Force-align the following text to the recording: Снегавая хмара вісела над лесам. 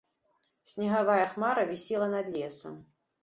Снегавая 0.69 1.25
хмара 1.35 1.65
вісела 1.73 2.07
над 2.17 2.33
лесам. 2.39 2.81